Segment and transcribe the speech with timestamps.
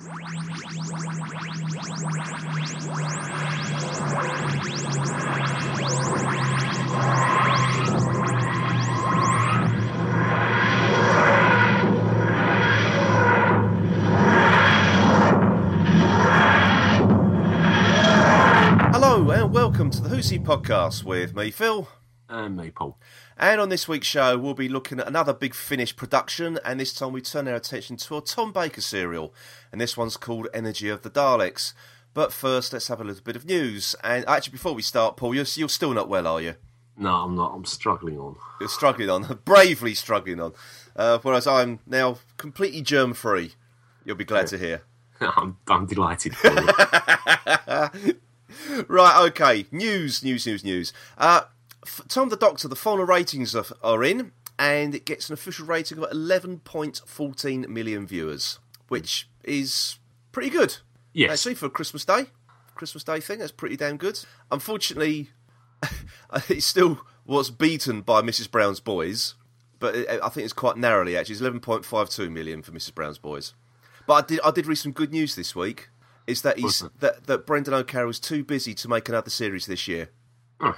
[0.00, 0.10] Hello
[19.32, 21.88] and welcome to the Who's He podcast with me, Phil.
[22.28, 22.98] And me, Paul.
[23.38, 26.92] And on this week's show, we'll be looking at another Big Finish production, and this
[26.92, 29.32] time we turn our attention to a Tom Baker serial,
[29.72, 31.72] and this one's called Energy of the Daleks.
[32.12, 33.94] But first, let's have a little bit of news.
[34.04, 36.56] And actually, before we start, Paul, you're, you're still not well, are you?
[36.98, 37.54] No, I'm not.
[37.54, 38.36] I'm struggling on.
[38.60, 40.52] You're struggling on, bravely struggling on.
[40.96, 43.52] Uh, whereas I'm now completely germ free.
[44.04, 44.82] You'll be glad to hear.
[45.20, 46.34] I'm, I'm delighted.
[48.88, 49.66] Right, okay.
[49.70, 50.92] News, news, news, news.
[51.16, 51.42] Uh,
[52.08, 55.66] Time of the Doctor, the final ratings are, are in, and it gets an official
[55.66, 59.98] rating of 11.14 million viewers, which is
[60.32, 60.78] pretty good.
[61.12, 61.32] Yes.
[61.32, 62.26] Actually, for a Christmas Day.
[62.74, 64.20] Christmas Day thing, that's pretty damn good.
[64.50, 65.30] Unfortunately,
[66.48, 68.50] it still was beaten by Mrs.
[68.50, 69.34] Brown's Boys,
[69.78, 71.34] but it, I think it's quite narrowly, actually.
[71.34, 72.94] It's 11.52 million for Mrs.
[72.94, 73.54] Brown's Boys.
[74.06, 75.90] But I did, I did read some good news this week.
[76.26, 79.88] Is that he's that, that Brendan O'Carroll is too busy to make another series this
[79.88, 80.10] year.
[80.60, 80.72] I,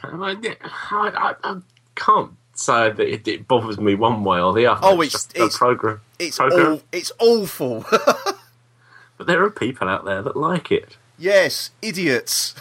[0.91, 1.57] I, I
[1.95, 4.81] can't say that it, it bothers me one way or the other.
[4.83, 6.01] Oh, it's- it's- a program.
[6.19, 6.67] It's program.
[6.73, 7.85] all, it's awful.
[9.17, 10.97] But there are people out there that like it.
[11.19, 12.55] yes, idiots.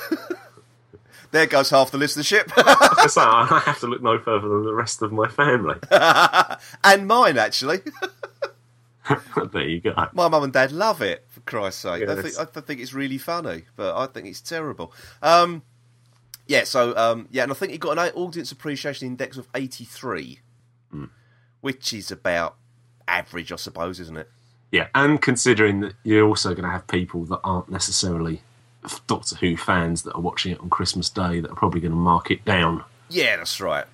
[1.31, 2.50] there goes half the listenership,
[3.09, 5.76] so I have to look no further than the rest of my family.
[6.83, 7.80] and mine actually.
[9.54, 9.94] there you go.
[10.11, 11.26] My mum and dad love it.
[11.30, 14.92] For Christ's sake, I, think, I think it's really funny, but I think it's terrible.
[15.22, 15.61] Um,
[16.50, 19.86] yeah, so um, yeah, and I think it got an audience appreciation index of eighty
[19.86, 20.39] three,
[21.61, 22.55] which is about
[23.08, 24.28] average, I suppose, isn't it?
[24.72, 28.42] Yeah, and considering that you're also going to have people that aren't necessarily
[29.05, 31.97] Doctor Who fans that are watching it on Christmas Day that are probably going to
[31.97, 33.86] mark it down Yeah, that's right.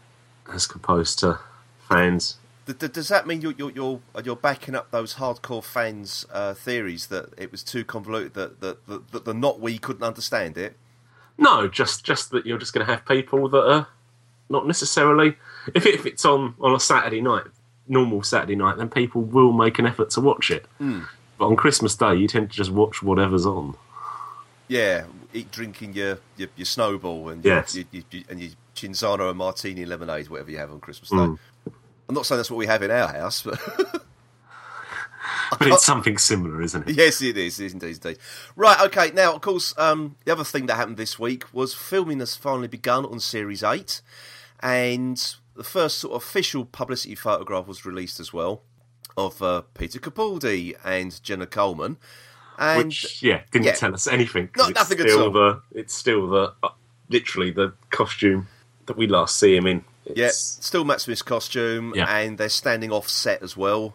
[0.51, 1.39] as opposed to
[1.89, 2.37] fans.
[2.65, 7.33] Does that mean you're you're you're, you're backing up those hardcore fans' uh, theories that
[7.37, 10.77] it was too convoluted that that, that, that the not we couldn't understand it?
[11.37, 13.87] No, just just that you're just going to have people that are
[14.49, 15.35] not necessarily.
[15.73, 17.43] If, it, if it's on on a Saturday night,
[17.87, 20.65] normal Saturday night, then people will make an effort to watch it.
[20.79, 23.75] But on Christmas Day, you tend to just watch whatever's on.
[24.67, 27.75] Yeah, eat drinking your your, your snowball and your, Yes.
[27.75, 31.15] your, your, your- and your Cinzano and martini lemonade, whatever you have on Christmas Day.
[31.15, 31.37] Mm.
[32.09, 33.57] I'm not saying that's what we have in our house, but
[35.57, 36.95] But it's something similar, isn't it?
[36.95, 38.17] yes, it is, indeed, indeed.
[38.55, 39.11] Right, okay.
[39.11, 42.67] Now, of course, um, the other thing that happened this week was filming has finally
[42.67, 44.01] begun on Series Eight,
[44.59, 48.63] and the first sort of official publicity photograph was released as well
[49.17, 51.97] of uh, Peter Capaldi and Jenna Coleman.
[52.57, 53.73] And Which, yeah, didn't yeah.
[53.73, 54.49] tell us anything.
[54.57, 55.31] No, it's nothing at all.
[55.31, 56.69] The, it's still the uh,
[57.09, 58.47] literally the costume
[58.85, 59.83] that we last see him in.
[60.15, 62.05] yeah, still Matt Smith's costume, Yeah.
[62.13, 63.93] and they're standing off set as well.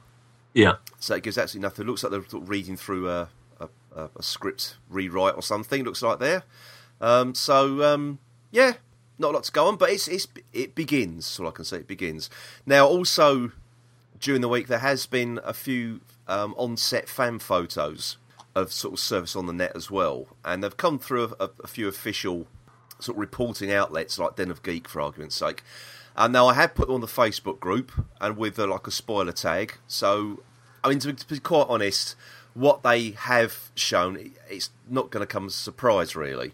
[0.55, 0.75] Yeah.
[0.99, 1.84] So it gives absolutely nothing.
[1.84, 3.28] It looks like they're sort of reading through a,
[3.61, 3.69] a,
[4.16, 5.84] a, script rewrite or something.
[5.84, 6.43] Looks like there.
[7.00, 8.19] Um, so um,
[8.50, 8.75] yeah,
[9.19, 11.27] not a lot to go on, but it's, it's it begins.
[11.27, 11.78] That's all I can say.
[11.78, 12.31] It begins.
[12.66, 13.53] Now, also
[14.19, 18.19] during the week, there has been a few um, on-set fan photos
[18.55, 21.66] of sort of service on the net as well, and they've come through a, a
[21.66, 22.47] few official
[22.99, 25.62] sort of reporting outlets like Den of Geek, for argument's sake.
[26.20, 28.91] And now I have put them on the Facebook group and with uh, like a
[28.91, 29.78] spoiler tag.
[29.86, 30.42] So,
[30.84, 32.14] I mean, to, to be quite honest,
[32.53, 36.53] what they have shown, it's not going to come as a surprise, really.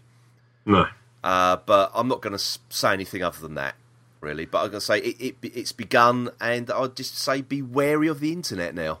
[0.65, 0.85] No.
[1.21, 3.75] Uh, but I'm not going to say anything other than that,
[4.21, 4.45] really.
[4.45, 8.07] But I'm going to say it, it, it's begun, and I'll just say be wary
[8.07, 8.99] of the internet now.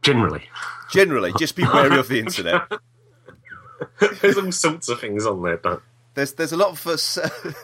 [0.00, 0.44] Generally.
[0.90, 2.62] Generally, just be wary of the internet.
[4.22, 5.82] There's all sorts of things on there, don't
[6.20, 7.16] There's there's a lot of us.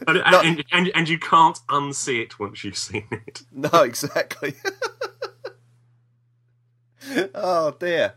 [0.09, 0.41] and, No.
[0.41, 3.43] and, and, and you can't unsee it once you've seen it.
[3.53, 4.55] No, exactly.
[7.35, 8.15] oh dear.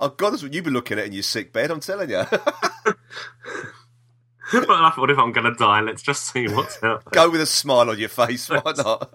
[0.00, 1.70] Oh God, that's what you've been looking at in your sick bed.
[1.70, 2.24] I'm telling you.
[2.34, 2.98] but
[4.52, 7.12] I thought if I'm going to die, let's just see what's out there.
[7.12, 8.48] Go with a smile on your face.
[8.50, 9.08] Why not?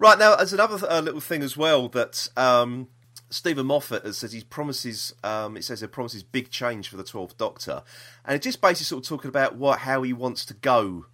[0.00, 2.88] right now, there's another uh, little thing as well that um,
[3.34, 5.12] Steven Moffat has said he promises.
[5.24, 7.82] Um, it says he promises big change for the Twelfth Doctor,
[8.24, 11.06] and it just basically sort of talking about what how he wants to go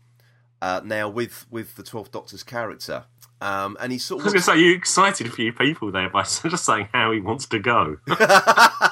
[0.60, 3.04] uh, now with with the Twelfth Doctor's character.
[3.40, 4.26] Um, and he sort of.
[4.26, 7.10] I was going to say, you excited a few people there by just saying how
[7.10, 7.96] he wants to go.
[8.08, 8.90] I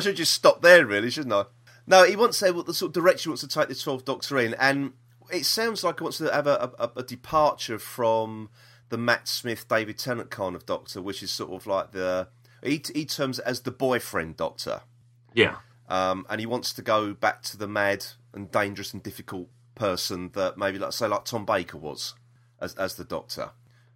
[0.00, 1.46] should just stop there, really, shouldn't I?
[1.86, 3.74] No, he wants to say what the sort of direction he wants to take the
[3.74, 4.92] Twelfth Doctor in, and
[5.32, 8.50] it sounds like he wants to have a, a, a departure from
[8.90, 12.28] the Matt Smith, David Tennant kind of Doctor, which is sort of like the
[12.62, 14.80] he, he terms it as the boyfriend Doctor,
[15.34, 15.56] Yeah.
[15.88, 18.04] um, and he wants to go back to the mad
[18.34, 22.14] and dangerous and difficult person that maybe like say like Tom Baker was
[22.60, 23.50] as as the Doctor.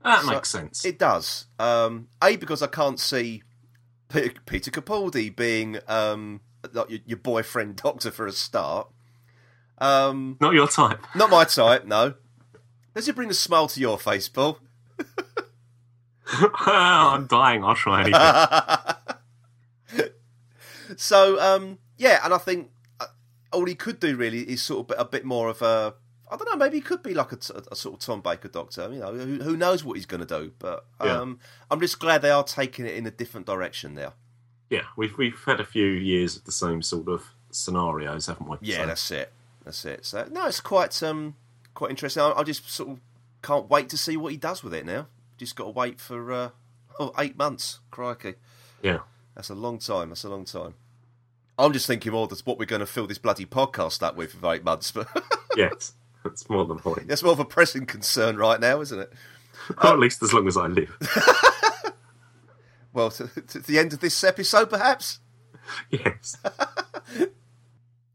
[0.04, 0.84] That So makes sense.
[0.84, 1.46] It does.
[1.58, 3.42] Um, a because I can't see
[4.08, 6.40] P- Peter Capaldi being um,
[6.72, 8.88] like your, your boyfriend Doctor for a start.
[9.78, 11.00] Um, Not your type.
[11.14, 12.14] not my type, no.
[12.94, 14.58] Does it bring a smile to your face, Paul?
[16.66, 17.64] I'm dying.
[17.64, 20.08] I'll try anything.
[20.96, 22.70] So um, yeah, and I think
[23.00, 23.06] uh,
[23.52, 25.94] all he could do really is sort of a bit more of a.
[26.30, 26.56] I don't know.
[26.56, 28.90] Maybe he could be like a sort of Tom Baker Doctor.
[28.92, 30.52] You know, who, who knows what he's going to do?
[30.58, 31.18] But Yeah.
[31.20, 31.38] um,
[31.70, 34.14] I'm just glad they are taking it in a different direction now.
[34.70, 38.56] yeah, we've we've had a few years of the same sort of scenarios, haven't we?
[38.60, 39.32] Yeah, So- that's it.
[39.64, 40.04] That's it.
[40.04, 41.36] So no, it's quite um
[41.74, 42.22] quite interesting.
[42.22, 43.00] I, I just sort of
[43.42, 45.06] can't wait to see what he does with it now.
[45.42, 46.50] Just got to wait for uh,
[47.00, 47.80] oh, eight months.
[47.90, 48.34] Crikey,
[48.80, 49.00] yeah.
[49.34, 50.10] that's a long time.
[50.10, 50.74] That's a long time.
[51.58, 54.34] I'm just thinking more that's what we're going to fill this bloody podcast up with
[54.34, 55.08] for eight months, but
[55.56, 57.08] yes, that's more than a point.
[57.08, 59.12] that's more of a pressing concern right now, isn't it?
[59.82, 60.96] Or at least as long as I live.
[62.94, 65.20] Well, to, to the end of this episode, perhaps.
[65.88, 66.36] yes.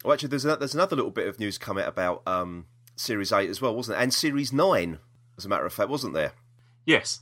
[0.03, 3.31] Well, actually, there's a, there's another little bit of news coming out about um, Series
[3.31, 4.03] Eight as well, wasn't it?
[4.03, 4.99] And Series Nine,
[5.35, 6.33] as a matter of fact, wasn't there?
[6.87, 7.19] Yes.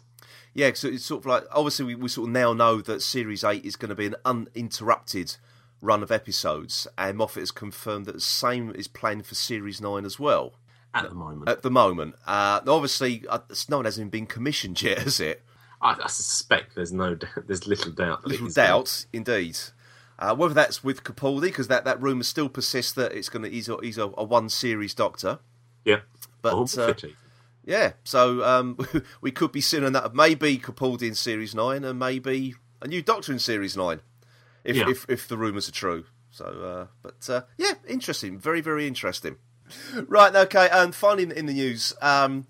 [0.53, 3.43] Yeah, so it's sort of like obviously we, we sort of now know that Series
[3.43, 5.35] Eight is going to be an uninterrupted
[5.81, 10.05] run of episodes, and Moffat has confirmed that the same is planned for Series Nine
[10.05, 10.53] as well
[10.93, 12.15] At the moment, at the moment.
[12.25, 15.43] Uh, obviously, uh, no one hasn't been commissioned yet, has it?
[15.81, 18.25] I, I suspect there's no, there's little doubt.
[18.25, 19.57] Little doubt, indeed.
[20.17, 23.49] Uh, whether that's with Capaldi, because that, that rumour still persists that it's going to
[23.49, 25.39] he's a, he's a, a one series Doctor.
[25.83, 26.01] Yeah.
[26.41, 26.93] But, Or uh.
[27.65, 28.77] Yeah, so um,
[29.21, 33.31] we could be seeing that maybe Capaldi in Series Nine, and maybe a new Doctor
[33.31, 34.01] in Series Nine,
[34.63, 34.89] if Yeah.
[34.89, 36.05] if, if the rumours are true.
[36.31, 39.37] So, uh, but uh, yeah, interesting, very very interesting.
[40.07, 42.45] Right, okay, and finally in, in the news, um,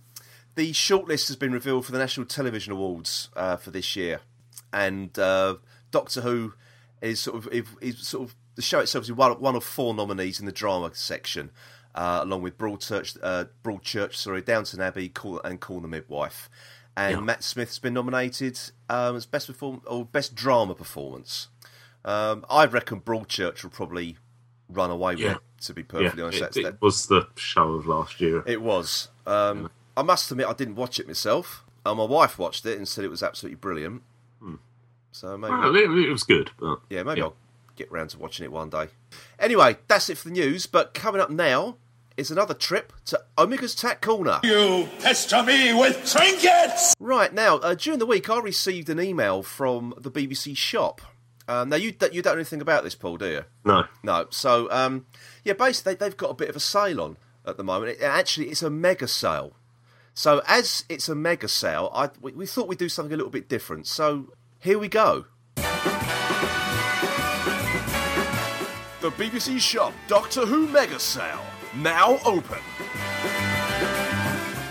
[0.56, 4.20] the shortlist has been revealed for the National Television Awards uh, for this year,
[4.74, 5.56] and uh,
[5.92, 6.56] Doctor Who
[7.02, 9.64] is sort of is- is sort of the show itself is one of, one of
[9.64, 11.52] four nominees in the drama section,
[11.96, 16.50] uh, along with Broadchurch, uh, Broadchurch, sorry, Downton Abbey, Call, and Call the Midwife,
[16.96, 17.22] and Yeah.
[17.22, 18.60] Matt Smith's been nominated
[18.90, 21.48] um, as best perform or best drama performance.
[22.04, 24.18] Um, I reckon Broadchurch will probably
[24.70, 25.32] run away with Yeah.
[25.34, 25.38] it.
[25.62, 28.44] To be Yeah, perfectly honest, it, That's- it was the show of last year.
[28.46, 29.08] it was.
[29.26, 31.64] Um, I must admit, I didn't watch it myself.
[31.86, 34.04] Uh, my wife watched it and said it was absolutely brilliant.
[35.12, 37.38] So maybe, Well, it, it was good, but yeah, maybe I'll
[37.78, 38.90] get round to watching it one day.
[39.40, 40.66] Anyway, that's it for the news.
[40.68, 41.78] But coming up now
[42.18, 44.40] is another trip to Omega's Tat Corner.
[44.44, 46.94] You pester me with trinkets!
[47.00, 51.02] Right now, uh, during the week, I received an email from the BBC shop.
[51.48, 53.46] Um, now you don't- you don't know anything about this, Paul, do you?
[53.66, 53.84] no.
[54.04, 54.28] No.
[54.32, 55.06] So, um,
[55.44, 57.98] yeah, basically, they, they've got a bit of a sale on at the moment.
[58.00, 59.56] It, actually, it's a mega sale.
[60.14, 63.32] So, as it's a mega sale, I, we, we thought we'd do something a little
[63.32, 63.86] bit different.
[63.88, 65.26] So, here we go.
[69.02, 71.44] The BBC Shop Doctor Who Mega Sale,
[71.78, 72.60] now open.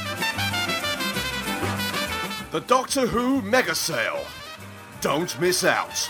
[2.50, 4.26] the Doctor Who Mega Sale.
[5.02, 6.10] Don't miss out.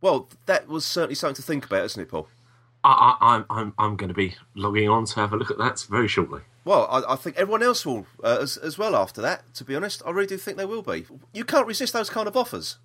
[0.00, 2.26] Well, that was certainly something to think about, isn't it, Paul?
[2.82, 5.58] I, I, I'm I'm I'm going to be logging on to have a look at
[5.58, 6.40] that very shortly.
[6.66, 9.76] Well, I, I think everyone else will uh, as, as well after that, to be
[9.76, 10.02] honest.
[10.04, 11.06] I really do think they will be.
[11.32, 12.78] You can't resist those kind of offers.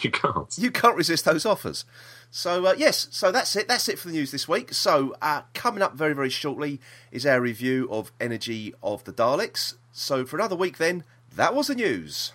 [0.00, 0.56] You can't.
[0.56, 1.84] You can't resist those offers.
[2.30, 3.68] So, uh, yes, so that's it.
[3.68, 4.72] That's it for the news this week.
[4.72, 6.80] So, uh, coming up very, very shortly
[7.12, 9.74] is our review of Energy of the Daleks.
[9.92, 12.32] So, for another week, then, that was the news.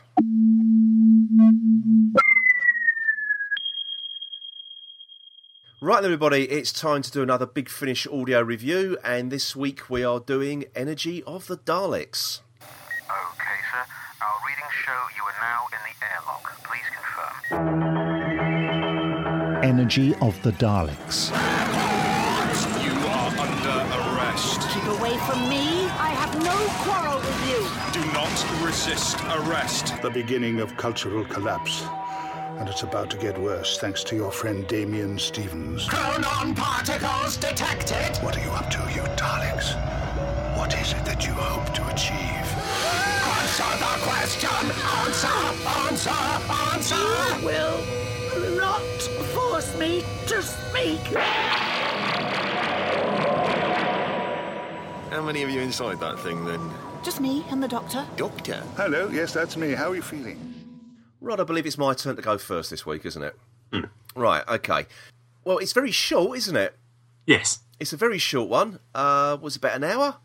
[5.83, 10.03] Right, everybody, it's time to do another Big Finish audio review, and this week we
[10.03, 12.41] are doing Energy of the Daleks.
[12.61, 13.83] Okay, sir.
[14.21, 16.53] Our readings show you are now in the airlock.
[16.65, 16.87] Please
[17.49, 17.73] confirm.
[19.63, 21.31] Energy of the Daleks.
[22.83, 23.79] You are under
[24.19, 24.61] arrest.
[24.69, 25.87] Keep away from me.
[25.97, 27.65] I have no quarrel with you.
[27.91, 29.99] Do not resist arrest.
[30.03, 31.83] the beginning of cultural collapse.
[32.61, 35.87] And it's about to get worse thanks to your friend Damien Stevens.
[35.89, 38.15] Chronon particles detected.
[38.23, 39.73] What are you up to, you Daleks?
[40.55, 42.45] What is it that you hope to achieve?
[43.39, 44.69] Answer the question.
[45.01, 45.27] Answer.
[45.89, 46.11] Answer.
[46.71, 47.39] Answer.
[47.39, 49.01] You Will not
[49.33, 51.01] force me to speak.
[55.09, 56.71] How many of you inside that thing then?
[57.01, 58.05] Just me and the doctor.
[58.17, 58.61] Doctor?
[58.77, 59.71] Hello, yes, that's me.
[59.71, 60.60] How are you feeling?
[61.21, 63.35] Right, I believe it's my turn to go first this week, isn't it?
[64.15, 64.87] Right, okay.
[65.45, 66.75] Well, it's very short, isn't it?
[67.25, 68.79] Yes, It's a very short one.
[68.93, 70.17] Uh, was it about an hour?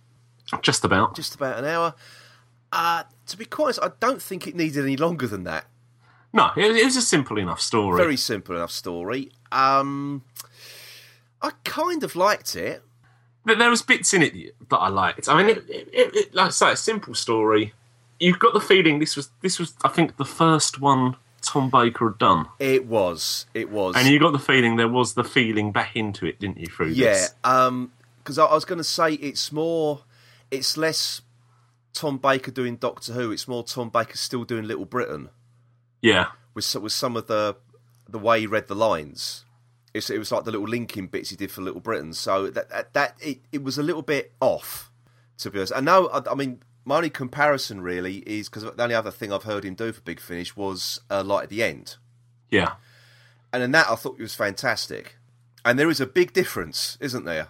[0.63, 1.15] just about.
[1.15, 1.95] Just about an hour.
[2.73, 5.67] Uh, to be quite honest, I don't think it needed any longer than that.
[6.33, 7.97] No, it, it was a simple enough story.
[7.97, 9.33] Very simple enough story.
[9.53, 10.25] Um,
[11.43, 12.83] I kind of liked it.
[13.45, 14.35] But there was bits in it
[14.69, 15.29] that I liked.
[15.29, 17.75] I mean, it, it, it, like I say, a simple story.
[18.19, 22.09] You've got the feeling this was this was I think the first one Tom Baker
[22.09, 23.47] had done, It was.
[23.55, 23.95] It was.
[23.97, 26.67] and you got the feeling there was the feeling back into it, didn't you?
[26.67, 27.07] Through yeah.
[27.13, 30.01] this, Um, because I, I was going to say it's more.
[30.51, 31.23] It's less
[31.93, 33.31] Tom Baker doing Doctor Who.
[33.31, 35.29] It's more Tom Baker still doing Little Britain
[36.03, 37.57] yeah, with some- with some of the
[38.09, 39.45] the way he read the lines.
[39.95, 42.13] It's, it was like the little linking bits he did for Little Britain.
[42.13, 44.91] So that that, that it, it was a little bit off,
[45.39, 45.73] to be honest.
[45.75, 49.33] And now, I, I mean, my only comparison really is because the only other thing
[49.33, 51.97] I've heard him do for Big Finish was uh, Light at the End,
[52.51, 52.75] yeah.
[53.53, 55.17] and in that I thought it was fantastic.
[55.65, 57.49] And there is a big difference, isn't there?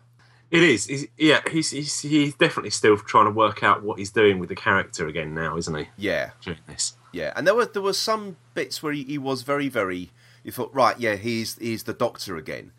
[0.50, 0.86] It is.
[0.86, 4.48] He's, yeah, he's, he's he's definitely still trying to work out what he's doing with
[4.48, 5.88] the character again now, isn't he?
[5.98, 6.94] Yeah, Doing this.
[7.12, 7.32] yeah.
[7.36, 10.10] And there were there were some bits where he, he was very very.
[10.44, 12.70] You thought, right, yeah, he's he's the Doctor again.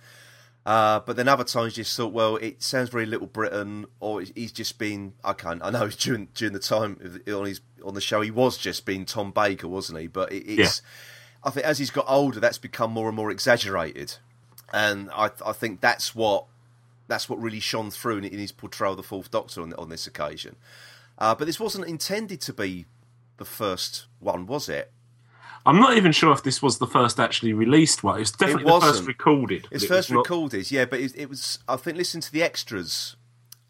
[0.68, 4.20] Uh, but then other times you just thought, well, it sounds very Little Britain, or
[4.20, 5.14] he's just been.
[5.24, 5.64] I can't.
[5.64, 9.06] I know during during the time on his on the show, he was just being
[9.06, 10.08] Tom Baker, wasn't he?
[10.08, 10.82] But it, it's.
[11.42, 14.18] I think as he's got older, that's become more and more exaggerated,
[14.74, 16.48] and I I think that's what
[17.08, 19.88] that's what really shone through in, in his portrayal of the Fourth Doctor on on
[19.88, 20.58] this occasion.
[21.18, 22.86] Uh, but this wasn't intended to be
[23.38, 24.92] the first one, was it?
[25.68, 28.16] I'm not even sure if this was the first actually released one.
[28.16, 29.68] It was definitely the first recorded.
[29.70, 31.60] It's it first not- recorded, yeah, but it, it was.
[31.68, 33.16] I think listen to the extras.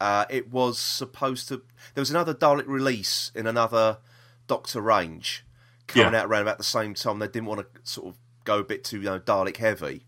[0.00, 1.62] Uh, it was supposed to.
[1.94, 3.98] There was another Dalek release in another
[4.46, 5.44] Doctor range
[5.88, 6.20] coming Yeah.
[6.20, 7.18] out around about the same time.
[7.18, 8.14] They didn't want to sort of
[8.44, 10.04] go a bit too you know Dalek heavy,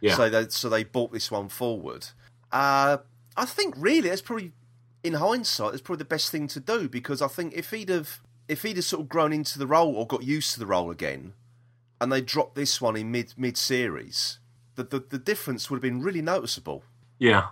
[0.00, 0.14] Yeah.
[0.14, 2.06] so they so they brought this one forward.
[2.52, 2.98] Uh,
[3.36, 4.52] I think really it's probably
[5.02, 8.20] in hindsight it's probably the best thing to do because I think if he'd have
[8.48, 10.90] if he'd have sort of grown into the role or got used to the role
[10.90, 11.32] again,
[12.00, 14.38] and they dropped this one in mid mid series,
[14.74, 16.82] the, the the difference would have been really noticeable.
[17.18, 17.48] Yeah.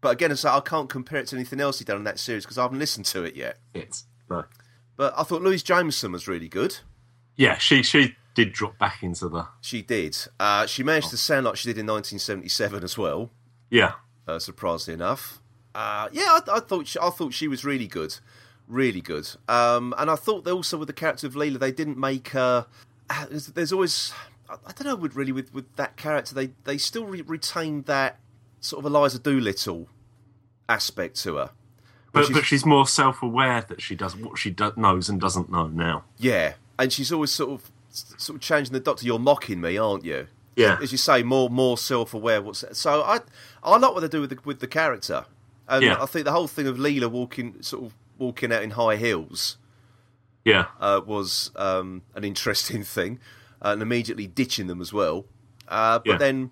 [0.00, 2.18] But again, as I I can't compare it to anything else he'd done in that
[2.18, 3.58] series because I haven't listened to it yet.
[3.74, 4.44] It's no.
[4.96, 6.78] But I thought Louise Jameson was really good.
[7.36, 10.16] Yeah, she she did drop back into the She did.
[10.38, 13.30] Uh, she managed to sound like she did in 1977 as well.
[13.70, 13.92] yeah.
[14.28, 15.40] uh, surprisingly enough.
[15.74, 18.16] Uh, yeah, I, I thought she, I thought she was really good,
[18.70, 19.28] really good.
[19.48, 22.66] Um, and I thought that also with the character of Leela, they didn't make her.
[23.10, 24.12] uh, There's, there's always
[24.48, 27.84] I, I don't know with really with, with that character they they still re- retained
[27.86, 28.18] that
[28.60, 29.88] sort of Eliza Doolittle
[30.68, 31.50] aspect to her.
[32.12, 35.20] But is- but she's more self aware that she does what she do- knows and
[35.20, 36.04] doesn't know now.
[36.18, 39.06] Yeah, and she's always sort of sort of changing the doctor.
[39.06, 40.26] You're mocking me, aren't you?
[40.56, 40.78] Yeah.
[40.82, 42.42] as you say, more more self aware.
[42.42, 43.20] What's so I
[43.62, 45.24] I like what they do with the, with the character,
[45.68, 46.02] and Yeah.
[46.02, 49.56] I think the whole thing of Leela walking sort of walking out in high heels
[50.44, 50.66] Yeah.
[50.78, 53.18] uh, was um, an interesting thing,
[53.60, 55.24] and immediately ditching them as well.
[55.66, 56.18] Uh, but Yeah.
[56.18, 56.50] then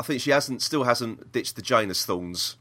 [0.00, 2.56] I think she hasn't, still hasn't ditched the Janus thorns.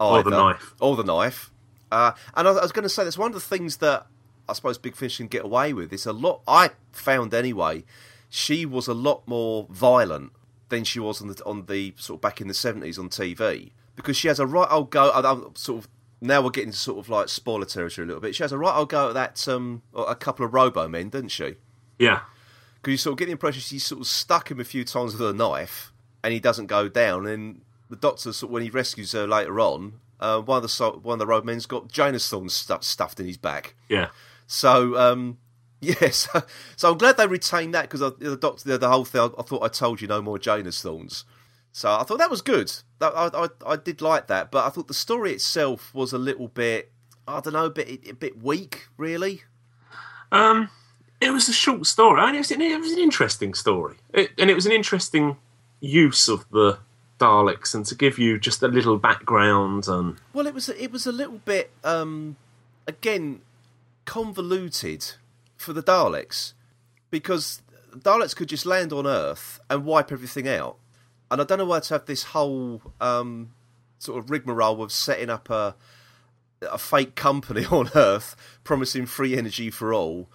[0.00, 0.74] Or the knife.
[0.80, 1.50] Or the knife.
[1.90, 4.06] Uh, and I, I was going to say that's one of the things that
[4.48, 5.92] I suppose Big Finish can get away with.
[5.92, 6.40] It's a lot.
[6.46, 7.84] I found anyway.
[8.30, 10.32] She was a lot more violent
[10.68, 13.70] than she was on the on the sort of back in the seventies on TV
[13.96, 15.10] because she has a right old go.
[15.12, 15.88] I'm sort of
[16.20, 18.34] now we're getting to sort of like spoiler territory a little bit.
[18.34, 21.28] She has a right old go at that um a couple of Robo men, doesn't
[21.28, 21.54] she?
[21.98, 22.20] Yeah.
[22.76, 25.12] Because you sort of get the impression she sort of stuck him a few times
[25.12, 27.26] with a knife, and he doesn't go down.
[27.26, 30.90] And the doctor, sort of, when he rescues her later on, uh, one of the
[31.02, 33.74] one of the Robo men's got Janus thorns stu- stuffed in his back.
[33.88, 34.08] Yeah.
[34.46, 35.38] So um,
[35.80, 36.28] yes,
[36.76, 39.20] so I'm glad they retained that because the doctor, the, the whole thing.
[39.20, 41.24] I, I thought I told you no more Janus thorns.
[41.72, 42.72] So I thought that was good.
[42.98, 46.18] That, I, I I did like that, but I thought the story itself was a
[46.18, 46.90] little bit.
[47.26, 49.42] I don't know, a bit a bit weak, really.
[50.32, 50.70] Um,
[51.20, 52.20] it was a short story.
[52.20, 55.36] I it, was, it was an interesting story, it, and it was an interesting
[55.80, 56.78] use of the
[57.18, 61.06] Daleks, and to give you just a little background and Well, it was it was
[61.06, 62.36] a little bit um,
[62.86, 63.42] again
[64.04, 65.12] convoluted
[65.56, 66.54] for the Daleks
[67.10, 67.62] because
[67.94, 70.76] Daleks could just land on Earth and wipe everything out,
[71.30, 73.50] and I don't know why to have this whole um,
[73.98, 75.74] sort of rigmarole of setting up a
[76.62, 80.28] a fake company on Earth promising free energy for all,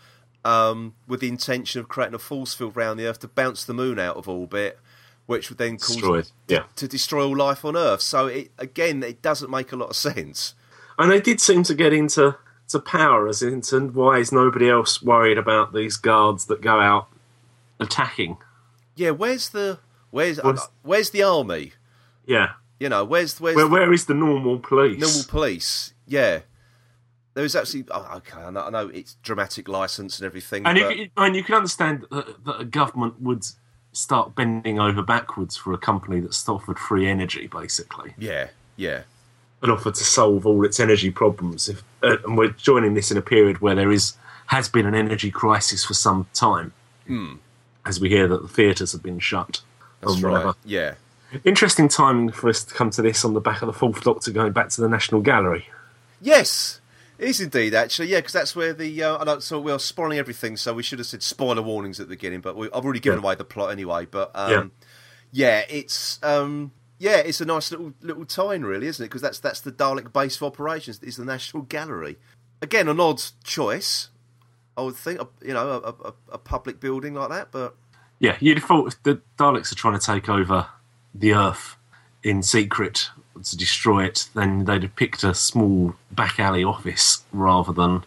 [0.46, 3.74] um, with the intention of creating a force field around the Earth to bounce the
[3.74, 4.80] Moon out of orbit,
[5.26, 6.30] which would then cause destroyed.
[6.48, 8.02] Yeah, to destroy all life on Earth.
[8.02, 10.56] So it, again, it doesn't make a lot of sense.
[10.98, 12.38] and they did seem to get into
[12.70, 17.08] to power as into why is nobody else worried about these guards that go out
[17.80, 18.38] attacking?
[18.96, 19.80] Yeah, where's the
[20.13, 21.74] where's uh, where's the army?
[22.25, 25.00] Yeah, You know, where's where's where the where is the normal police?
[25.00, 25.93] normal police?
[26.08, 26.41] Yeah,
[27.34, 28.38] there was actually oh, okay.
[28.39, 31.43] I know, I know it's dramatic license and everything, And you, but can- and you
[31.43, 33.43] can understand that, that a government would
[33.91, 39.03] start bending over backwards for a company that's offered free energy, basically, yeah, yeah,
[39.62, 41.67] and offered to solve all its energy problems.
[41.70, 44.13] If, uh, and we're joining this in a period where there is
[44.48, 46.74] has been an energy crisis for some time,
[47.85, 49.61] as we hear that the theatres have been shut.
[50.05, 50.31] That's and right.
[50.31, 50.55] whatever.
[50.66, 50.96] Yeah,
[51.44, 54.31] Interesting timing for us to come to this on the back of the Fourth Doctor
[54.31, 55.68] going back to the National Gallery.
[56.22, 56.79] yes,
[57.18, 58.07] it is indeed actually.
[58.09, 59.39] Yeah, because that's where the uh, I know.
[59.39, 60.57] So we are spoiling everything.
[60.57, 63.20] So we should have said spoiler warnings at the beginning, but we, I've already given
[63.20, 63.25] Yeah.
[63.25, 64.05] away the plot anyway.
[64.09, 64.72] But um,
[65.31, 65.63] yeah.
[65.70, 69.09] it's um, yeah, it's a nice little little tie-in, really, isn't it?
[69.09, 71.01] Because that's that's the Dalek base of operations.
[71.03, 72.18] Is the National Gallery
[72.61, 74.09] again an odd choice?
[74.75, 77.75] I would think, you know, a, a, a public building like that, but
[78.24, 80.68] Yeah, you'd have thought if the Daleks are trying to take over
[81.14, 81.75] the Earth
[82.24, 83.09] in secret
[83.44, 88.05] to destroy it, then they'd have picked a small back alley office rather than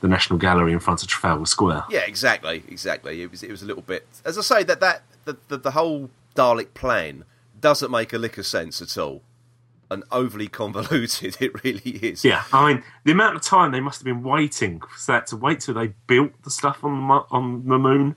[0.00, 1.84] the National Gallery in front of Trafalgar Square.
[1.90, 3.22] yeah, exactly, exactly.
[3.22, 5.70] It was it was a little bit, as I say, that that the the, the
[5.70, 7.24] whole Dalek plan
[7.60, 9.22] doesn't make a lick of sense at all,
[9.92, 11.36] and overly convoluted.
[11.40, 12.24] It really is.
[12.24, 15.36] Yeah, I mean, the amount of time they must have been waiting for that to
[15.36, 18.16] wait till they built the stuff on the, on the moon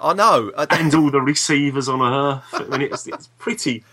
[0.00, 0.52] I know.
[0.56, 2.44] And all the receivers on Earth.
[2.52, 3.84] I mean, it's, it's pretty,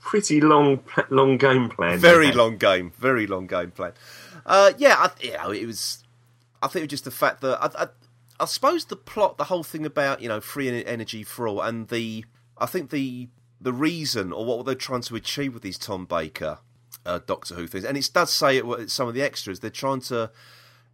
[0.00, 0.80] pretty long,
[1.10, 1.98] long game plan.
[1.98, 3.92] very long game, very long game plan.
[4.46, 6.04] Uh, yeah, I, you know, it was.
[6.62, 7.88] I think it was just the fact that I, I,
[8.40, 11.88] I suppose the plot, the whole thing about you know free energy for all, and
[11.88, 12.24] the
[12.56, 13.28] I think the
[13.60, 16.58] the reason or what they're trying to achieve with these Tom Baker
[17.04, 20.00] uh, Doctor Who things, and it does say it some of the extras they're trying
[20.02, 20.30] to.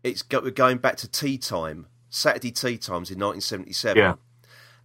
[0.02, 4.14] It's go, we're going back to tea time, Saturday tea times in 1977 Yeah.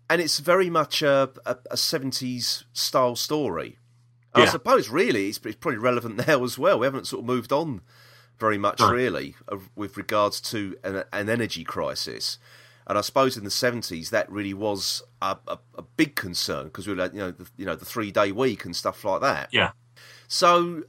[0.09, 3.77] And it's very much a, a, a 70s style story.
[4.33, 6.79] And I suppose really it's, it's probably relevant now as well.
[6.79, 7.81] We haven't sort of moved on
[8.37, 8.91] very much No.
[8.91, 12.37] really uh, with regards to an, an energy crisis.
[12.87, 16.87] And I suppose in the 70s that really was a, a, a big concern because
[16.87, 19.49] we had you know the, you know the three day week and stuff like that.
[19.51, 19.71] Yeah.
[20.27, 20.83] So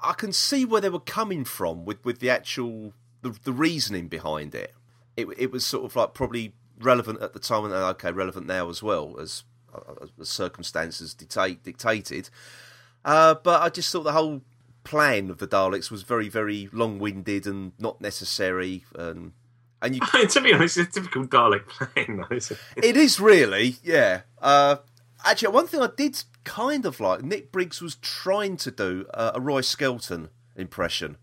[0.00, 4.08] I can see where they were coming from with, with the actual the, the reasoning
[4.08, 4.72] behind it.
[5.16, 8.68] It it was sort of like probably relevant at the time and okay, relevant now
[8.68, 12.30] as well as, uh, as circumstances dictate, dictated.
[13.04, 14.42] Uh, but I just thought the whole
[14.84, 18.84] plan of the Daleks was very very long winded and not necessary.
[18.94, 19.32] And
[19.82, 22.36] and you to be honest, it's a typical Dalek plan, though.
[22.36, 22.84] Isn't it?
[22.84, 24.22] it is really, yeah.
[24.40, 24.76] Uh,
[25.24, 29.32] actually, one thing I did kind of like, Nick Briggs was trying to do uh,
[29.34, 31.18] a Roy Skelton impression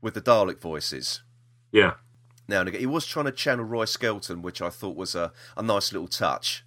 [0.00, 1.22] with the Dalek voices.
[1.70, 1.94] Yeah.
[2.50, 5.32] Now and again, he was trying to channel Roy Skelton, which I thought was a,
[5.56, 6.64] a nice little touch.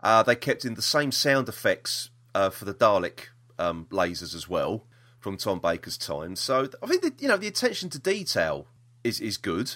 [0.00, 3.26] Uh, they kept in the same sound effects uh, for the Dalek
[3.58, 4.86] um, lasers as well
[5.18, 6.36] from Tom Baker's time.
[6.36, 8.68] So I think that you know the attention to detail
[9.02, 9.74] is is good.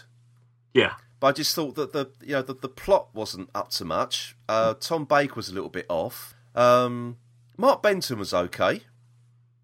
[0.73, 0.95] Yeah.
[1.19, 4.37] But I just thought that the you know the, the plot wasn't up to much.
[4.49, 6.35] Uh, Tom Baker was a little bit off.
[6.55, 7.17] Um,
[7.57, 8.83] Mark Benton was okay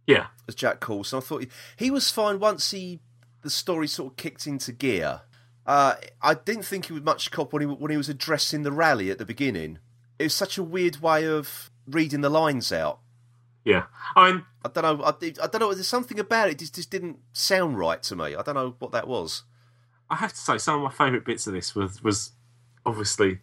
[0.07, 1.19] Yeah, as Jack Coulson.
[1.19, 3.01] I thought he, he was fine once he
[3.43, 5.23] the story sort of kicked into gear.
[5.69, 8.73] Uh, I didn't think he was much cop when he when he was addressing the
[8.73, 9.79] rally at the beginning.
[10.19, 13.01] It was such a weird way of reading the lines out.
[13.65, 13.85] yeah.
[14.17, 15.05] I mean, I don't know.
[15.05, 15.75] I, I don't know.
[15.75, 18.35] There's something about it just just didn't sound right to me.
[18.35, 19.43] I don't know what that was.
[20.09, 22.33] I have to say, some of my favourite bits of this was was
[22.87, 23.41] obviously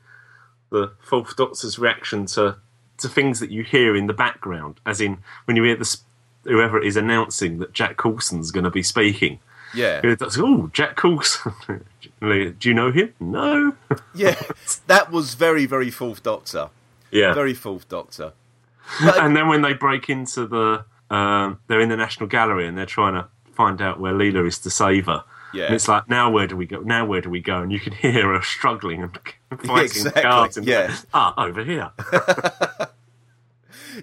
[0.71, 2.57] the Fourth Doctor's reaction to
[2.97, 5.97] to things that you hear in the background, as in when you hear the
[6.43, 9.39] whoever it is announcing that Jack Coulson's going to be speaking.
[9.73, 11.53] Yeah, It's, oh, Jack Coulson.
[12.21, 13.13] Do you know him?
[13.19, 13.75] No.
[14.15, 14.39] yeah.
[14.87, 16.69] That was very very Fourth Doctor.
[17.11, 17.33] Yeah.
[17.33, 18.33] Very Fourth Doctor.
[19.01, 22.85] and then when they break into the, um, they're in the National Gallery and they're
[22.85, 25.23] trying to find out where Leela is to save her.
[25.53, 25.65] Yeah.
[25.65, 26.81] And it's like, now where do we go?
[26.81, 27.61] Now where do we go?
[27.61, 29.17] And you can hear her struggling and
[29.65, 30.57] fighting Exactly, cards.
[30.57, 30.95] And yeah.
[31.13, 31.91] Ah, over here.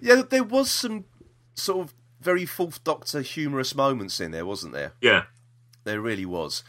[0.01, 1.05] Yeah, there was some
[1.55, 4.93] sort of very Fourth Doctor humorous moments in there, wasn't there?
[5.01, 5.25] yeah.
[5.85, 6.63] There really was.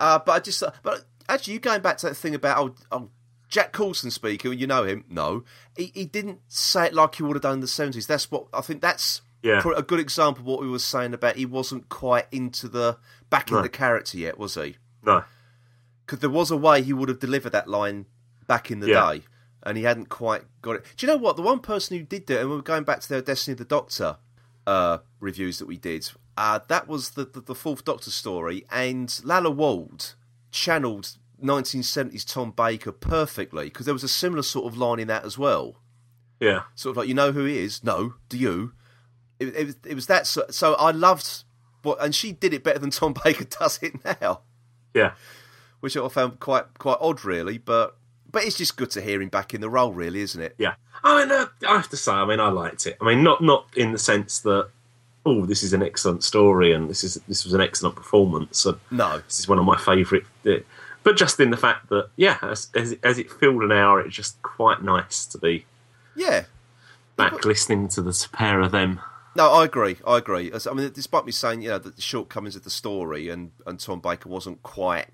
[0.00, 3.10] Uh, but I just, but actually, you going back to that thing about oh, oh
[3.48, 5.04] Jack Coulson speaking, you know him?
[5.08, 5.44] No,
[5.76, 8.06] he, he didn't say it like he would have done in the seventies.
[8.06, 8.80] That's what I think.
[8.80, 9.62] That's Yeah.
[9.76, 12.98] a good example of what we were saying about he wasn't quite into the
[13.30, 13.62] back in No.
[13.62, 14.76] the character yet, was he?
[15.02, 15.24] No.
[16.04, 18.06] Because there was a way he would have delivered that line
[18.46, 19.12] back in the Yeah.
[19.12, 19.22] day,
[19.62, 20.84] and he hadn't quite got it.
[20.96, 21.36] Do you know what?
[21.36, 23.52] The one person who did do it, and we were going back to their Destiny
[23.52, 24.16] of the Doctor
[24.66, 29.20] uh, reviews that we did, uh, that was the, the, the Fourth Doctor story, and
[29.24, 30.06] Lalla Ward
[30.50, 35.24] channeled 1970s Tom Baker perfectly, because there was a similar sort of line in that
[35.24, 35.76] as well.
[36.40, 36.62] Yeah.
[36.74, 37.82] Sort of like, you know who he is?
[37.82, 38.14] No.
[38.28, 38.72] Do you?
[39.40, 40.26] It, it, was- it was that.
[40.26, 41.44] So, so I loved
[41.82, 44.40] what, and she did it better than Tom Baker does it now
[44.94, 45.12] Yeah.
[45.80, 47.58] which I found quite quite odd, really.
[47.58, 47.96] But
[48.30, 50.54] but it's just good to hear him back in the role, really, isn't it?
[50.58, 50.74] Yeah.
[51.02, 52.96] I mean, uh, I have to say, I mean, I liked it.
[53.00, 54.68] I mean, not not in the sense that,
[55.28, 58.78] oh, this is an excellent story and this is this was an excellent performance and
[58.90, 60.24] No, this is one of my favourite.
[60.46, 60.60] Uh,
[61.04, 64.00] but just in the fact that, yeah, as, as, it- as it filled an hour,
[64.00, 65.64] it's just quite nice to be
[66.16, 66.44] yeah,
[67.16, 69.00] back listening to the pair of them.
[69.36, 70.50] no, I agree, I agree.
[70.52, 73.78] I mean, despite me saying you know that the shortcomings of the story and and
[73.78, 75.08] Tom Baker wasn't quite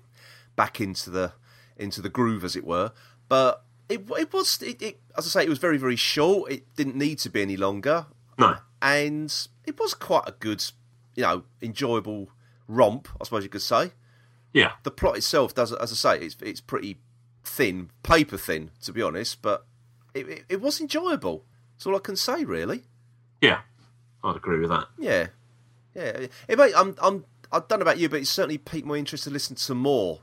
[0.55, 1.33] back into the
[1.77, 2.91] into the groove, as it were,
[3.29, 3.61] but.
[3.87, 6.51] It, it was it, it as I say it was very very short.
[6.51, 8.07] It didn't need to be any longer,
[8.39, 8.57] No.
[8.85, 10.63] And it was quite a good,
[11.15, 12.29] you know, enjoyable
[12.67, 13.07] romp.
[13.19, 13.91] I suppose you could say.
[14.53, 14.71] Yeah.
[14.83, 16.99] the plot itself does, as I say, it's it's pretty
[17.43, 19.41] thin, paper thin, to be honest.
[19.41, 19.65] But
[20.13, 21.43] it it, it was enjoyable.
[21.73, 22.83] That's all I can say, really.
[23.41, 23.61] Yeah.
[24.23, 24.87] I'd agree with that.
[24.97, 25.27] Yeah,
[25.93, 26.27] yeah.
[26.47, 29.25] It may, I'm I'm I don't know about you, but it certainly piqued my interest
[29.25, 30.21] to listen to more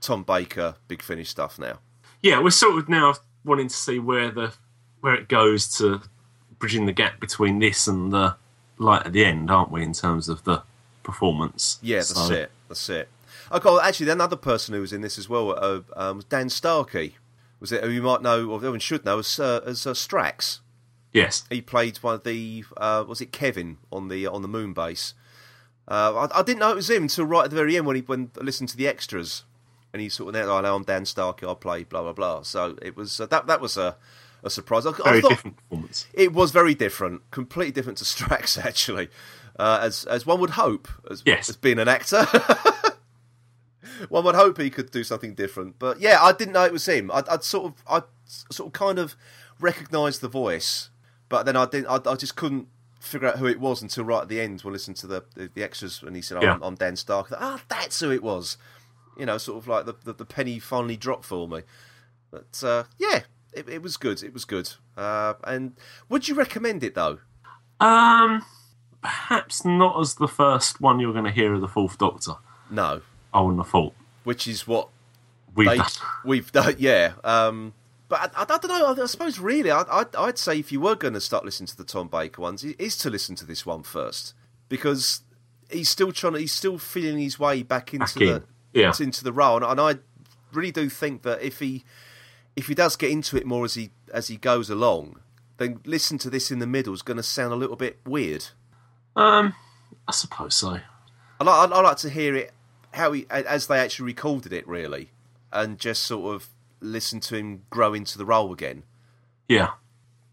[0.00, 1.78] Tom Baker Big Finish stuff now.
[2.22, 4.54] Yeah, we're sort of now wanting to see where the
[5.00, 6.02] where it goes to
[6.58, 8.36] bridging the gap between this and the
[8.78, 9.82] light at the end, aren't we?
[9.82, 10.62] In terms of the
[11.02, 11.78] performance.
[11.82, 12.50] Yeah, that's So- it.
[12.68, 13.08] That's it.
[13.50, 16.50] Okay, well, actually, another person who was in this as well uh, um, was Dan
[16.50, 17.16] Starkey.
[17.60, 20.60] Was it who you might know, or everyone should know, as uh, as uh, Strax.
[21.14, 21.44] Yes.
[21.48, 25.14] he played one of the uh, was it Kevin on the on the moon base.
[25.88, 27.96] Uh, I, I didn't know it was him until right at the very end when
[27.96, 29.44] he when I listened to the extras,
[29.94, 30.52] and he sort of there.
[30.52, 31.46] I know I'm Dan Starkey.
[31.46, 32.42] I play blah blah blah.
[32.42, 33.96] So it was uh, that that was a,
[34.44, 34.84] a surprise.
[34.84, 35.56] I, I thought different
[36.14, 39.08] it was very different, completely different to Strax actually,
[39.58, 41.48] uh, as as one would hope as, Yes.
[41.48, 42.26] as being an actor.
[44.08, 46.86] one would hope he could do something different, but yeah, I didn't know it was
[46.86, 47.10] him.
[47.12, 48.02] I'd, I'd sort of I
[48.50, 49.16] sort of kind of
[49.60, 50.90] recognised the voice,
[51.28, 51.86] but then I didn't.
[51.88, 52.68] I, I just couldn't
[53.00, 55.50] figure out who it was until right at the end We listened to the the,
[55.54, 56.54] the extras and he said, oh, Yeah.
[56.54, 58.56] I'm, "I'm Dan Stark." Ah, that's who it was.
[59.16, 61.62] You know, sort of like the the, the penny finally dropped for me.
[62.30, 63.20] But uh, yeah,
[63.52, 64.22] it, it was good.
[64.22, 64.70] It was good.
[64.96, 65.72] Uh, and
[66.08, 67.18] would you recommend it though?
[67.80, 68.44] Um,
[69.02, 72.32] perhaps not as the first one you're going to hear of the Fourth Doctor.
[72.70, 73.94] No, I wouldn't have thought.
[74.24, 74.88] which is what
[75.54, 75.86] We've they, done.
[76.24, 76.76] we've done.
[76.78, 77.12] Yeah.
[77.24, 77.74] Um,
[78.08, 78.86] but I, I, I don't know.
[78.86, 81.76] I, I suppose really, I, I'd say if you were going to start listening to
[81.76, 84.34] the Tom Baker ones, it is to listen to this one first
[84.68, 85.22] because
[85.70, 86.34] he's still trying.
[86.34, 88.92] to He's still feeling his way back into Back the yeah.
[89.00, 89.96] into the role, and, and I
[90.52, 91.84] really do think that if he
[92.58, 95.20] if he does get into it more as he as he goes along,
[95.58, 98.46] then listen to this in the middle is going to sound a little bit weird.
[99.16, 99.54] Um,
[100.06, 100.78] I suppose so.
[101.40, 102.52] I like, I like to hear it
[102.94, 105.10] how he as they actually recorded it really,
[105.52, 106.48] and just sort of
[106.80, 108.82] listen to him grow into the role again,
[109.48, 109.70] Yeah.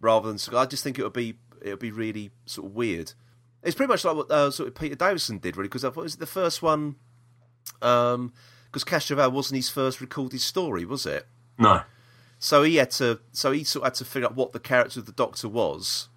[0.01, 0.39] rather than.
[0.55, 3.13] I just think it would be it would be really sort of weird.
[3.61, 6.01] It's pretty much like what uh, sort of Peter Davison did really, because I thought
[6.01, 6.95] it was the first one.
[7.81, 8.33] Um,
[8.71, 11.25] because Castrovalva wasn't his first recorded story, was it?
[11.57, 11.81] No.
[12.39, 14.99] So he had to, so he sort of had to figure out what the character
[14.99, 16.09] of the Doctor was,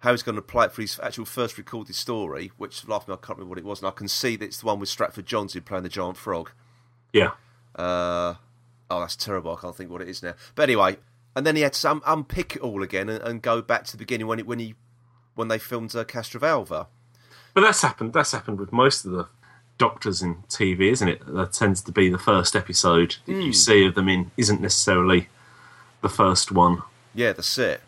[0.00, 3.16] how he's going to play it for his actual first recorded story, which, laughing, I
[3.16, 5.26] can't remember what it was, and I can see that it's the one with Stratford
[5.26, 6.50] Johnson playing the giant frog.
[7.12, 7.32] Yeah.
[7.74, 8.34] Uh,
[8.90, 9.56] oh, that's terrible.
[9.56, 10.34] I can't think what it is now.
[10.54, 10.98] But anyway,
[11.34, 13.92] and then he had to um, unpick it all again and, and go back to
[13.92, 14.74] the beginning when it when he
[15.34, 16.86] when they filmed uh, Castrovalva.
[17.54, 18.12] But that's happened.
[18.12, 19.28] That's happened with most of the
[19.78, 21.22] doctors in TV, isn't it?
[21.26, 25.28] That tends to be the first episode that you see of them in isn't necessarily
[26.04, 26.82] the first one
[27.14, 27.80] Yeah, that's it.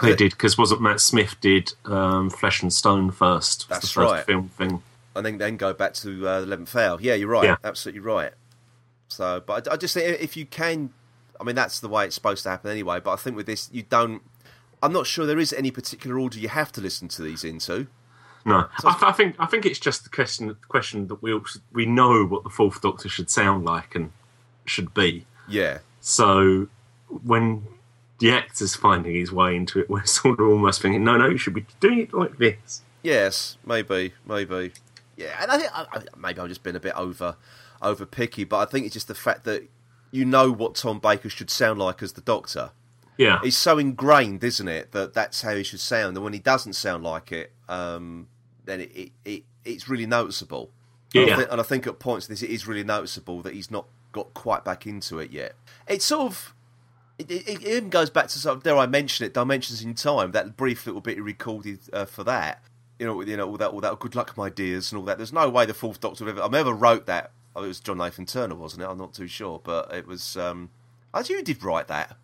[0.00, 3.68] they did because wasn't Matt Smith did um, Flesh and Stone first?
[3.68, 4.24] That's the first right.
[4.24, 4.82] film thing.
[5.16, 6.98] and then then go back to uh, the eleventh hour.
[7.00, 7.44] Yeah, you're right.
[7.44, 7.56] Yeah.
[7.64, 8.32] Absolutely right.
[9.08, 10.90] So, but I, I just think if you can,
[11.40, 13.00] I mean, that's the way it's supposed to happen anyway.
[13.00, 14.22] But I think with this, you don't.
[14.82, 17.88] I'm not sure there is any particular order you have to listen to these into.
[18.44, 21.44] No, I, th- I think I think it's just the question question that we all,
[21.72, 24.10] we know what the Fourth Doctor should sound like and
[24.64, 25.26] should be.
[25.48, 26.68] Yeah, So
[27.24, 27.66] when
[28.18, 31.38] the actor's finding his way into it, we're sort of almost thinking, no, no, you
[31.38, 32.82] should be doing it like this.
[33.02, 34.72] yes, maybe, maybe.
[35.16, 37.36] Yeah, and I think I, I, maybe I'm just being a bit over
[37.82, 39.68] over picky, but I think it's just the fact that
[40.10, 42.70] you know what Tom Baker should sound like as the Doctor.
[43.18, 46.16] Yeah, It's so ingrained, isn't it, that that's how he should sound.
[46.16, 48.28] And when he doesn't sound like it, um,
[48.64, 50.70] then it, it, it it's really noticeable.
[51.14, 51.34] And, Yeah.
[51.34, 53.86] I think, and I think at points this it is really noticeable that he's not
[54.12, 55.54] got quite back into it yet.
[55.86, 56.54] It's sort of.
[57.28, 59.34] It, it, even goes back to sort of dare I mention it?
[59.34, 60.32] Dimensions in Time.
[60.32, 62.62] That brief little bit he recorded uh, for that.
[62.98, 63.98] You know, you know all that, all that.
[63.98, 65.18] Good luck, my dears, and all that.
[65.18, 66.42] There's no way the Fourth Doctor ever.
[66.42, 67.32] I ever wrote that.
[67.54, 68.86] Oh, it was John Nathan Turner, wasn't it?
[68.86, 70.36] I'm not too sure, but it was.
[70.36, 70.70] Um,
[71.12, 72.16] actually, you did write that.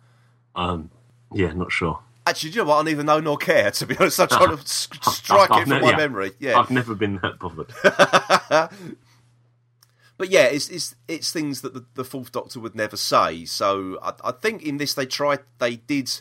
[0.55, 0.89] um,
[1.31, 1.99] yeah, not sure.
[2.25, 2.79] Actually, do you know what?
[2.79, 4.19] I neither know nor care, to be honest.
[4.19, 5.97] I'm trying to strike it from my yeah.
[5.97, 6.31] memory.
[6.39, 6.59] Yeah.
[6.59, 7.73] I've never been that bothered.
[10.19, 13.45] But yeah, it's, it's, it's things that the, the Fourth Doctor would never say.
[13.45, 16.11] So I, I think in this, they tried, they did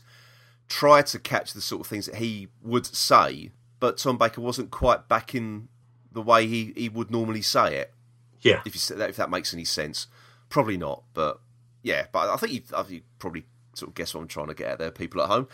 [0.68, 4.70] try to catch the sort of things that he would say, but Tom Baker wasn't
[4.70, 5.68] quite back in
[6.12, 7.92] the way he, he would normally say it.
[8.40, 10.06] yeah, If you that, if that makes any sense,
[10.48, 11.02] probably not.
[11.12, 11.40] But
[11.82, 14.46] yeah, but I think you, I think you probably sort of guess what I'm trying
[14.46, 15.48] to get at there, people at home.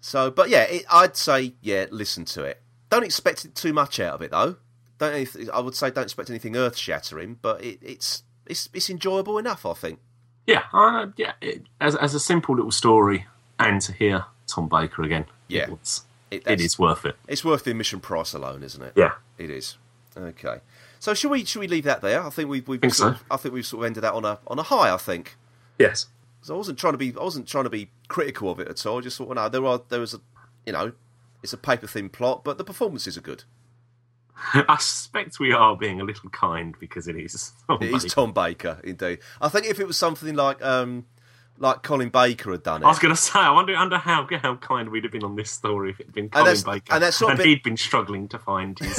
[0.00, 2.62] So, but yeah, it, I'd say yeah, listen to it.
[2.88, 4.56] Don't expect it too much out of it though.
[4.98, 9.38] Don't I would say don't expect anything earth shattering, but it, it's it's it's enjoyable
[9.38, 9.66] enough.
[9.66, 9.98] I think.
[10.46, 11.32] yeah, uh, yeah.
[11.40, 13.26] It, as as a simple little story,
[13.58, 15.62] and to hear Tom Baker again, Yeah.
[15.64, 17.16] it, was, It- it is worth it.
[17.28, 18.92] It's worth the admission price alone, isn't it?
[18.96, 19.76] Yeah, It is.
[20.16, 20.60] Okay.
[21.00, 22.22] So should we should we leave that there?
[22.22, 23.20] I think we've we've Think sort so.
[23.20, 24.92] of- I think we've sort of ended that on a on a high.
[24.92, 25.36] I think.
[25.78, 26.06] yes.
[26.40, 28.84] 'Cause I wasn't trying to be I wasn't trying to be critical of it at
[28.84, 28.98] all.
[28.98, 30.20] I just thought, well, no, there are there was a
[30.66, 30.92] you know,
[31.42, 33.44] it's a paper thin plot, but the performances are good.
[34.54, 37.52] I suspect we are being a little kind because it is.
[37.68, 38.14] Tom It is Baker.
[38.14, 39.18] Tom Baker, indeed.
[39.40, 41.06] I think if it was something like um
[41.58, 44.26] like Colin Baker had done it, I was going to say, I wonder, wonder how
[44.40, 46.94] how kind we'd have been on this story if it had been Colin that's- Baker,
[46.94, 48.98] and that's of bit- he'd been struggling to find his.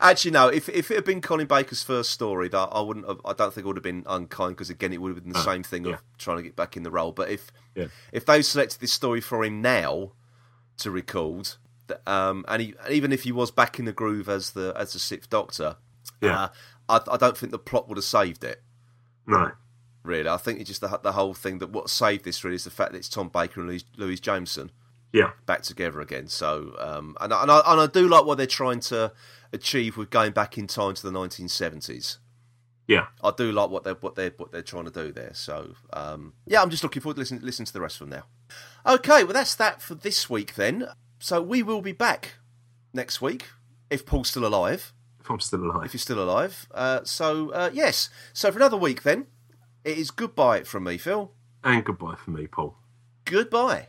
[0.00, 0.48] Actually, no.
[0.48, 3.06] If if it had been Colin Baker's first story, that I wouldn't.
[3.06, 5.32] Have, I don't think it would have been unkind because again, it would have been
[5.32, 5.94] the same thing Oh, yeah.
[5.96, 7.12] of trying to get back in the role.
[7.12, 7.86] But if Yeah.
[8.12, 10.12] if they selected this story for him now
[10.78, 11.50] to record,
[12.06, 14.98] um, and he, even if he was back in the groove as the as the
[14.98, 15.76] Sixth Doctor,
[16.20, 16.48] Yeah.
[16.88, 18.62] uh, I, I don't think the plot would have saved it.
[19.26, 19.52] no,
[20.02, 22.64] Really, I think it's just the, the whole thing that what saved this really is
[22.64, 24.70] the fact that it's Tom Baker and Louise, Louis Jameson
[25.14, 26.28] yeah, back together again.
[26.28, 29.12] So, um, and, I- and, I, and I do like what they're trying to
[29.52, 32.18] achieve with going back in time to the 1970s.
[32.86, 33.06] yeah.
[33.22, 35.30] I do like what they're what they're what they're trying to do there.
[35.32, 38.18] So, um, yeah, I'm just looking forward to listen listen to the rest of them
[38.84, 38.92] now.
[38.94, 40.86] Okay, well that's that for this week then.
[41.24, 42.34] So we will be back
[42.92, 43.46] next week
[43.88, 44.92] if Paul's still alive.
[45.18, 46.68] If I'm still alive, If you're still alive.
[46.70, 49.28] Uh, so uh, yes, so for another week then,
[49.84, 51.32] it is goodbye from me, Phil.
[51.62, 52.76] and goodbye from me, Paul.
[53.24, 53.88] Goodbye.